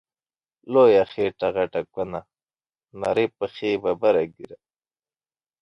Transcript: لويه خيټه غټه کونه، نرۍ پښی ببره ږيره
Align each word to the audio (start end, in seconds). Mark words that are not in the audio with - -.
لويه 0.73 1.03
خيټه 1.11 1.47
غټه 1.55 1.81
کونه، 1.93 2.19
نرۍ 3.01 3.27
پښی 3.37 3.71
ببره 3.83 4.23
ږيره 4.33 4.57